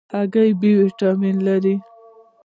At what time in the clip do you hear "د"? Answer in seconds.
0.55-0.57